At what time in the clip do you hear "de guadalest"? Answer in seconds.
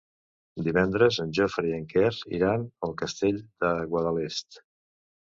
3.65-4.59